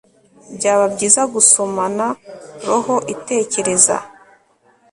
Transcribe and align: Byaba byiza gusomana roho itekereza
Byaba 0.57 0.85
byiza 0.93 1.21
gusomana 1.33 2.07
roho 2.65 2.95
itekereza 3.13 3.95